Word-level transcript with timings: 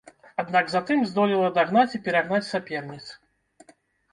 Аднак 0.43 0.71
затым 0.75 1.03
здолела 1.09 1.51
дагнаць 1.57 1.95
і 1.99 2.01
перагнаць 2.07 2.43
саперніц. 2.51 3.03